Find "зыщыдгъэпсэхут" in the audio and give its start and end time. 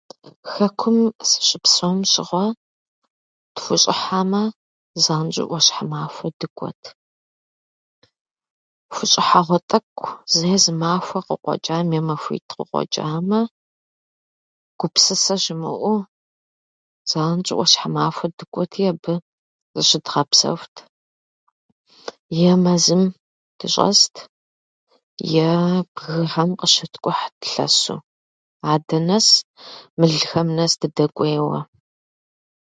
19.75-20.75